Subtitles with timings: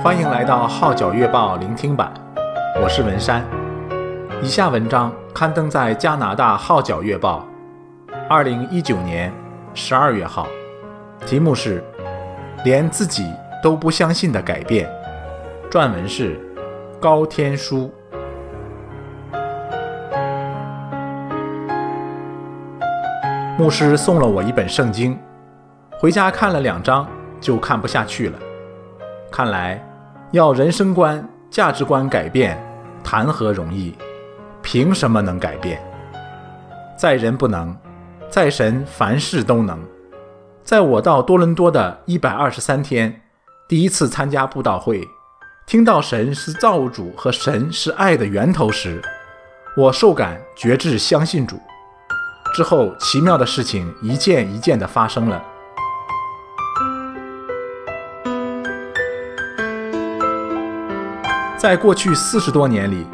[0.00, 2.12] 欢迎来到《号角月报》聆听版，
[2.80, 3.44] 我是文山。
[4.40, 7.44] 以下文章刊登在加拿大《号角月报》，
[8.30, 9.32] 二零一九年
[9.74, 10.46] 十二月号，
[11.26, 11.80] 题目是
[12.64, 13.28] 《连自己
[13.60, 14.88] 都不相信的改变》，
[15.68, 16.40] 撰文是
[17.00, 17.92] 高天书。
[23.58, 25.18] 牧师送了我一本圣经，
[25.98, 27.04] 回家看了两章
[27.40, 28.38] 就看不下去了。
[29.30, 29.84] 看来
[30.30, 32.62] 要人生观、价值观改变，
[33.02, 33.94] 谈何容易？
[34.60, 35.82] 凭什么能改变？
[36.98, 37.74] 在人不能，
[38.28, 39.82] 在神凡事都能。
[40.62, 43.22] 在我到多伦多的一百二十三天，
[43.66, 45.02] 第一次参加布道会，
[45.66, 49.00] 听到神是造物主和神是爱的源头时，
[49.78, 51.58] 我受感决志相信主。
[52.52, 55.42] 之后，奇妙的事情一件一件地发生了。
[61.58, 63.04] 在过去四十多年里，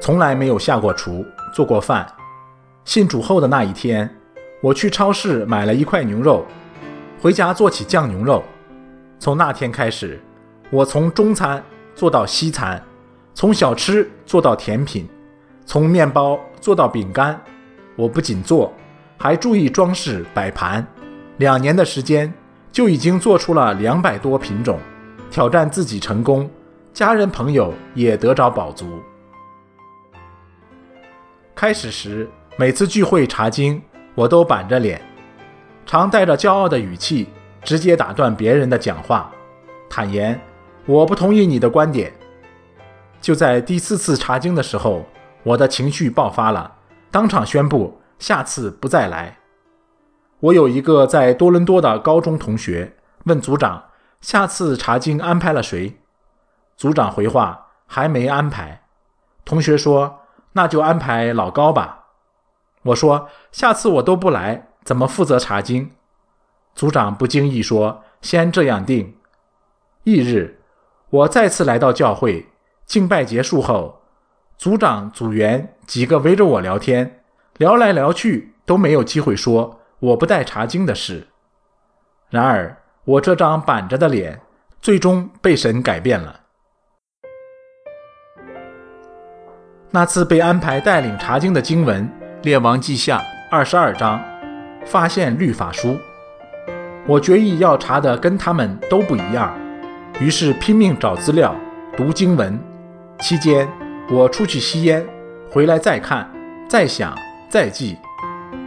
[0.00, 2.06] 从来没有下过厨、做过饭。
[2.86, 4.08] 信主后的那一天，
[4.62, 6.46] 我去超市买了一块牛肉，
[7.20, 8.42] 回家做起酱牛肉。
[9.18, 10.18] 从那天开始，
[10.70, 11.62] 我从中餐
[11.94, 12.82] 做到西餐，
[13.34, 15.06] 从小吃做到甜品，
[15.66, 17.38] 从面包做到饼干。
[17.94, 18.72] 我不仅做，
[19.18, 20.86] 还注意装饰摆盘。
[21.36, 22.32] 两年的时间，
[22.72, 24.78] 就已经做出了两百多品种，
[25.30, 26.50] 挑战自己成功，
[26.92, 29.00] 家人朋友也得着饱足。
[31.54, 33.80] 开始时，每次聚会查经，
[34.14, 35.00] 我都板着脸，
[35.86, 37.28] 常带着骄傲的语气，
[37.62, 39.32] 直接打断别人的讲话，
[39.88, 40.38] 坦言
[40.84, 42.12] 我不同意你的观点。
[43.22, 45.06] 就在第四次查经的时候，
[45.44, 46.70] 我的情绪爆发了。
[47.10, 49.38] 当场宣布下次不再来。
[50.40, 53.84] 我有一个在多伦多的高中同学问组长
[54.20, 55.98] ：“下次查经安排了谁？”
[56.82, 58.82] 组长回话：“还没安排。”
[59.46, 60.22] 同学说
[60.54, 62.06] ：“那就安排老高吧。”
[62.82, 65.92] 我说：“下次我都不来，怎么负责查经？”
[66.74, 69.14] 组长不经意说：“先这样定。”
[70.02, 70.58] 翌日，
[71.10, 72.48] 我再次来到教会，
[72.84, 74.02] 敬拜结束后。
[74.58, 77.22] 组长、组员几个围着我聊天，
[77.58, 81.28] 聊来聊去都没有机会说我不带查经的事。
[82.28, 84.40] 然而，我这张板着的脸
[84.80, 86.40] 最终被神改变了。
[89.94, 92.02] 那次被安排带领查经的经文，
[92.44, 93.18] 《列王记下》
[93.50, 94.18] 二十二章，
[94.86, 95.98] 发现律法书。
[97.06, 99.54] 我决意要查的跟他们都不一样，
[100.18, 101.54] 于是拼命找资料、
[101.94, 102.58] 读经文。
[103.20, 103.68] 期间，
[104.10, 105.04] 我出去吸烟，
[105.50, 106.26] 回来再看，
[106.66, 107.14] 再想，
[107.50, 107.98] 再记。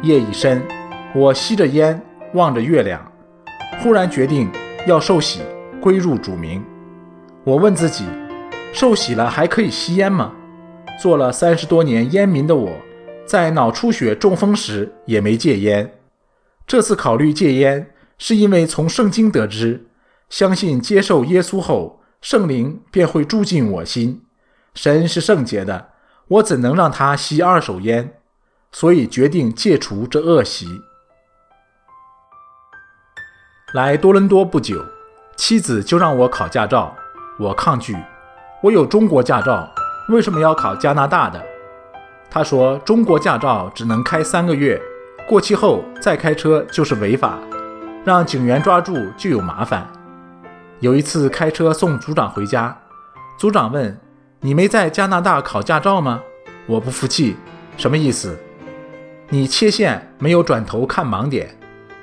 [0.00, 0.62] 夜已深，
[1.14, 2.00] 我吸着烟，
[2.32, 2.98] 望着月亮，
[3.82, 4.50] 忽然决定
[4.86, 5.42] 要受洗，
[5.82, 6.64] 归入主名。
[7.44, 8.06] 我问自己：
[8.72, 10.32] 受洗了还可以吸烟吗？
[11.00, 12.72] 做了三十多年烟民的我，
[13.24, 15.98] 在脑出血中风时也没戒烟。
[16.66, 19.86] 这次考虑戒烟，是因为从圣经得知，
[20.28, 24.26] 相信接受耶稣后，圣灵便会住进我心。
[24.74, 25.88] 神是圣洁的，
[26.28, 28.20] 我怎能让他吸二手烟？
[28.70, 30.66] 所以决定戒除这恶习。
[33.72, 34.84] 来多伦多不久，
[35.34, 36.94] 妻子就让我考驾照，
[37.38, 37.96] 我抗拒。
[38.62, 39.72] 我有中国驾照，
[40.10, 41.40] 为什么要考加拿大的？
[42.28, 44.80] 他说中国驾照只能开三个月，
[45.26, 47.38] 过期后再开车就是违法，
[48.04, 49.86] 让警员抓住就有麻烦。
[50.80, 52.76] 有一次开车送组长回家，
[53.38, 53.96] 组长问。
[54.42, 56.22] 你没在加拿大考驾照吗？
[56.66, 57.36] 我不服气，
[57.76, 58.38] 什么意思？
[59.28, 61.54] 你切线没有转头看盲点，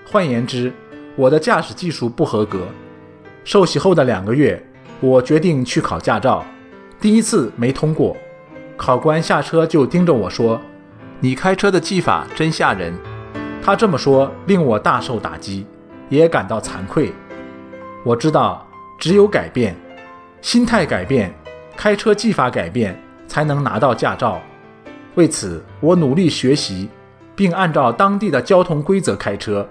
[0.06, 0.72] 换言之，
[1.16, 2.67] 我的驾驶技术不合格。
[3.44, 4.63] 受洗后的两个月，
[5.00, 6.46] 我决定去考驾照，
[7.00, 8.18] 第一次没通过，
[8.75, 10.59] 考官下车就盯着我说
[11.22, 12.94] ：“你开车的技法真吓人。”
[13.62, 15.67] 他这么说令我大受打击，
[16.09, 17.14] 也感到惭愧。
[18.03, 18.66] 我知道，
[18.97, 19.76] 只有改变，
[20.41, 21.34] 心态改变。
[21.76, 24.41] 开车技法改变才能拿到驾照，
[25.14, 26.90] 为此我努力学习，
[27.35, 29.70] 并按照当地的交通规则开车。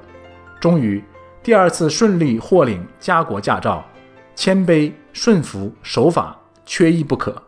[0.61, 1.03] 终于，
[1.43, 3.85] 第二次顺利获领加国驾照。
[4.37, 7.45] 谦卑、顺服、守法，缺一不可。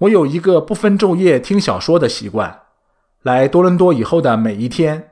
[0.00, 2.62] 我有一个不分昼夜听小说的习惯。
[3.22, 5.10] 来多伦多以后的每一天，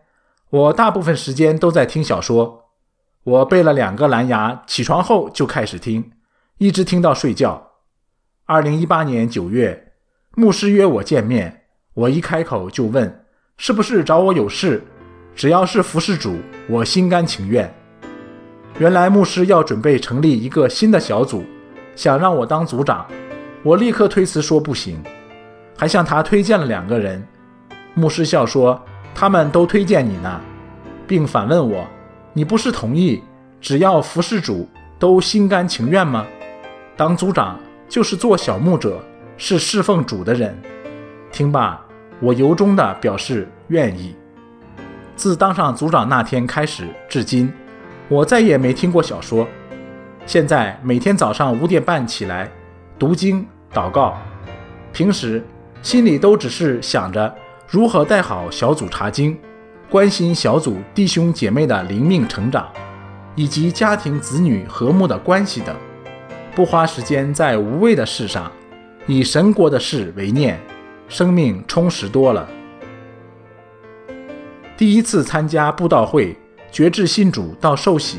[0.50, 2.66] 我大部分时间都在听小说。
[3.24, 6.12] 我背了两个蓝牙，起床后就开始听。
[6.58, 7.72] 一直听到睡觉。
[8.44, 9.92] 二零一八年九月，
[10.36, 13.26] 牧师约我见面，我一开口就问
[13.58, 14.84] ：“是不是找我有事？”
[15.34, 16.38] 只要是服侍主，
[16.70, 17.74] 我心甘情愿。
[18.78, 21.44] 原来牧师要准备成立一个新的小组，
[21.96, 23.06] 想让我当组长，
[23.62, 25.02] 我立刻推辞说不行，
[25.76, 27.26] 还向他推荐了两个人。
[27.94, 28.80] 牧师笑说
[29.14, 30.38] ：“他们都推荐你呢，
[31.06, 31.86] 并反问我：
[32.34, 33.22] 你不是同意
[33.62, 36.26] 只要服侍主都心甘情愿吗？
[36.96, 37.58] 当组长
[37.88, 39.02] 就是做小牧者，
[39.38, 40.54] 是侍奉主的人。”
[41.32, 41.80] 听罢，
[42.20, 44.14] 我由衷地表示愿意。
[45.16, 47.50] 自当上组长那天开始，至今。
[48.08, 49.48] 我再也没听过小说。
[50.26, 52.50] 现在每天早上五点半起来
[52.98, 54.18] 读经祷告，
[54.92, 55.40] 平时
[55.82, 57.32] 心里都只是想着
[57.68, 59.38] 如何带好小组查经，
[59.88, 62.68] 关心小组弟兄姐妹的灵命成长，
[63.36, 65.76] 以及家庭子女和睦的关系等，
[66.56, 68.50] 不花时间在无谓的事上，
[69.06, 70.58] 以神国的事为念，
[71.08, 72.48] 生命充实多了。
[74.76, 76.36] 第一次参加布道会。
[76.72, 78.18] 觉志信主到受洗，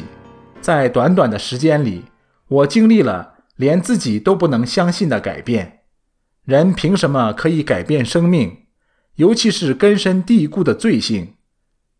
[0.61, 2.05] 在短短的时间里，
[2.47, 5.79] 我经历了连自己都不能相信的改变。
[6.43, 8.65] 人凭什么可以改变生命？
[9.15, 11.33] 尤其是根深蒂固的罪性。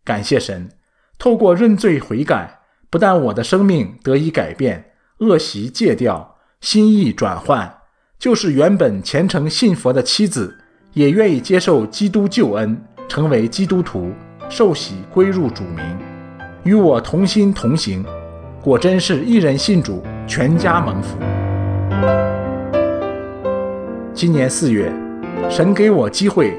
[0.04, 0.70] 感谢神，
[1.18, 7.78] 透过认罪悔改，不但我的生命得以改变，恶习戒掉，心意转换，
[8.18, 10.58] 就是原本虔诚信佛的妻子，
[10.92, 14.12] 也愿意接受基督救恩，成为基督徒，
[14.48, 15.84] 受洗归入主名。
[16.64, 18.04] 与我同心同行，
[18.68, 21.16] 果真是一人信主，全家蒙福。
[24.12, 24.92] 今年四月，
[25.48, 26.52] 神给我机会，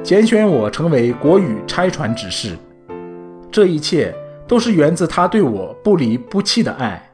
[0.00, 2.56] 拣选我成为国语差传执事。
[3.50, 4.14] 这一切
[4.46, 7.10] 都是源自他对我不离不弃的爱。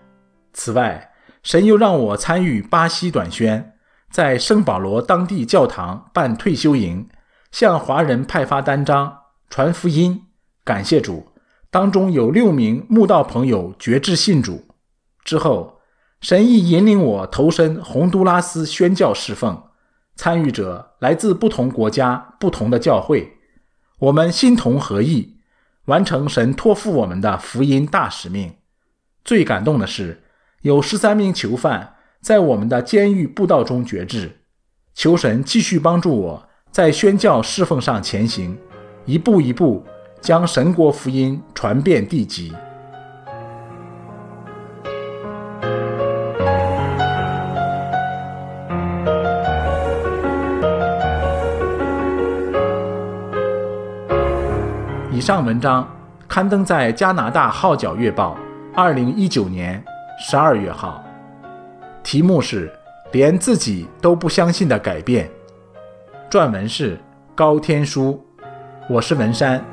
[0.53, 1.13] 此外，
[1.43, 3.73] 神又让我参与巴西短宣，
[4.11, 7.09] 在圣保罗当地教堂办退休营，
[7.51, 9.17] 向华人派发单张，
[9.49, 10.25] 传福音。
[10.63, 11.32] 感谢主。
[11.73, 14.67] 当中有六名慕道朋友决志信主
[15.25, 15.79] 之后，
[16.21, 19.63] 神意引领我投身洪都拉斯宣教侍奉，
[20.15, 23.39] 参与者来自不同国家、不同的教会，
[24.01, 25.39] 我们心同合意，
[25.87, 28.57] 完成神托付我们的福音大使命。
[29.25, 30.25] 最感动的是，
[30.61, 34.41] 有十三名囚犯在我们的监狱布道中决志，
[34.93, 38.59] 求神继续帮助我在宣教侍奉上前行，
[39.07, 39.87] 一步一步。
[40.23, 42.55] 将神国福音传遍地极。
[55.11, 55.89] 以上文章
[56.29, 58.39] 刊登在加拿大《号角月报》
[58.77, 59.85] 二零一九年
[60.21, 61.03] 十二月号，
[62.05, 62.69] 题目是
[63.11, 65.29] 《连自己都不相信的改变》，
[66.33, 66.97] 撰文是
[67.35, 68.25] 高天书，
[68.89, 69.72] 我是文山。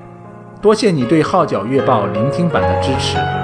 [0.61, 3.38] 多谢你对《号角月报》聆听版的支持。